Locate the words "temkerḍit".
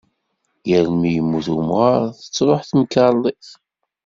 2.69-3.47